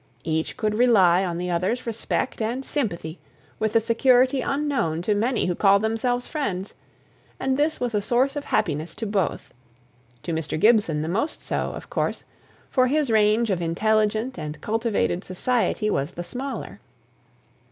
Each 0.23 0.57
could 0.57 0.73
rely 0.73 1.23
on 1.23 1.37
the 1.37 1.51
other's 1.51 1.85
respect 1.85 2.41
and 2.41 2.65
sympathy 2.65 3.19
with 3.59 3.75
a 3.75 3.79
security 3.79 4.41
unknown 4.41 5.03
to 5.03 5.13
many 5.13 5.45
who 5.45 5.53
call 5.53 5.77
themselves 5.77 6.25
friends; 6.25 6.73
and 7.39 7.55
this 7.55 7.79
was 7.79 7.93
a 7.93 8.01
source 8.01 8.35
of 8.35 8.45
happiness 8.45 8.95
to 8.95 9.05
both; 9.05 9.53
to 10.23 10.33
Mr. 10.33 10.59
Gibson 10.59 11.03
the 11.03 11.07
most 11.07 11.43
so, 11.43 11.73
of 11.73 11.91
course; 11.91 12.23
for 12.67 12.87
his 12.87 13.11
range 13.11 13.51
of 13.51 13.61
intelligent 13.61 14.39
and 14.39 14.59
cultivated 14.59 15.23
society 15.23 15.87
was 15.87 16.09
the 16.09 16.23
smaller. 16.23 16.79